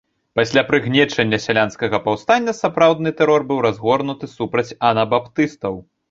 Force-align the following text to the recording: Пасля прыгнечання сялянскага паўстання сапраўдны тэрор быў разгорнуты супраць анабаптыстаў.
Пасля 0.37 0.61
прыгнечання 0.69 1.37
сялянскага 1.43 1.99
паўстання 2.05 2.55
сапраўдны 2.59 3.13
тэрор 3.19 3.45
быў 3.51 3.59
разгорнуты 3.65 4.25
супраць 4.37 4.75
анабаптыстаў. 4.89 5.77